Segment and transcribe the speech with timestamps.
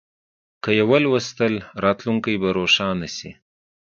[0.63, 1.53] که یې ولوستل،
[1.83, 3.31] راتلونکی به روښانه شي.